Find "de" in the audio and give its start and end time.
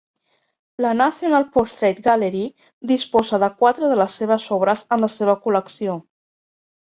3.45-3.51, 3.93-3.99